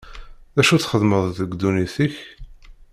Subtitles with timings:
[0.55, 2.15] D acu i txeddmeḍ deg ddunit-k?